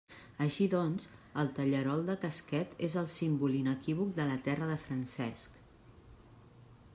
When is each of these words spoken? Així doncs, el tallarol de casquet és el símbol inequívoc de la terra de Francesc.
Així 0.43 0.65
doncs, 0.69 1.03
el 1.41 1.51
tallarol 1.59 2.01
de 2.07 2.15
casquet 2.23 2.73
és 2.87 2.95
el 3.03 3.11
símbol 3.17 3.59
inequívoc 3.59 4.17
de 4.17 4.27
la 4.31 4.39
terra 4.49 4.71
de 4.71 4.79
Francesc. 4.89 5.61